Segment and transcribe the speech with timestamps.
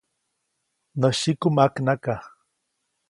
[0.99, 2.13] Nä syiku ʼmaknaka.